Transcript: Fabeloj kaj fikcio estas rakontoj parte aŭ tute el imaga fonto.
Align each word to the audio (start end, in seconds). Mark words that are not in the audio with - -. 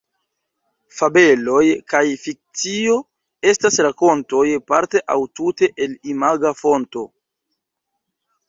Fabeloj 0.99 1.65
kaj 1.93 2.01
fikcio 2.21 2.97
estas 3.51 3.79
rakontoj 3.89 4.47
parte 4.73 5.05
aŭ 5.17 5.21
tute 5.41 5.71
el 5.87 5.97
imaga 6.15 6.57
fonto. 6.63 7.09